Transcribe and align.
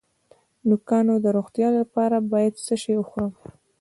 د 0.03 0.03
نوکانو 0.67 1.13
د 1.23 1.25
روغتیا 1.37 1.69
لپاره 1.79 2.17
باید 2.31 2.53
څه 2.65 2.75
شی 2.81 2.93
وخورم؟ 2.97 3.33